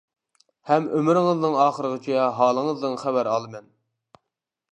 ھەم 0.69 0.85
ئۆمرىڭىزنىڭ 0.99 1.57
ئاخىرىغىچە 1.65 2.23
ھالىڭىزدىن 2.39 2.97
خەۋەر 3.05 3.29
ئالىمەن. 3.35 3.71